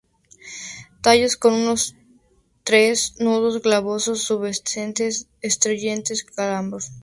[1.03, 1.83] Tallos con uno o
[2.67, 6.85] tres nudos glabros o pubescentes, y entrenudos glabros.